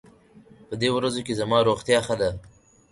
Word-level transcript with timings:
په 0.67 0.73
دې 0.81 0.89
ورځو 0.95 1.21
کې 1.25 1.37
زما 1.41 1.57
روغتيا 1.67 1.99
ښه 2.05 2.15
ده. 2.21 2.29